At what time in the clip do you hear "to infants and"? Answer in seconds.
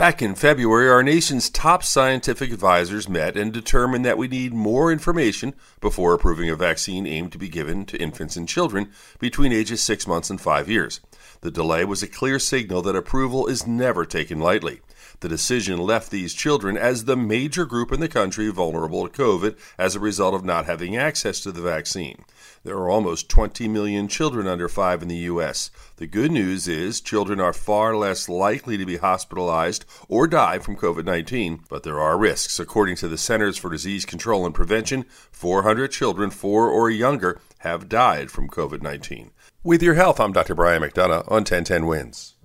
7.84-8.48